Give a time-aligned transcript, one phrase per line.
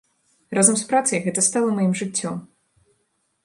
[0.57, 2.35] Разам з працай гэта стала маім жыццём.